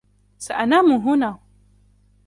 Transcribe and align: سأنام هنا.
سأنام 0.37 0.91
هنا. 0.91 1.39